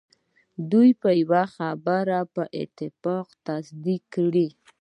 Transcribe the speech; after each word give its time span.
دوی 0.71 0.89
به 1.01 1.09
یوه 1.21 1.43
خبره 1.55 2.19
په 2.33 2.43
اتفاق 2.61 3.27
تصدیق 3.47 4.01
کړي. 4.15 4.47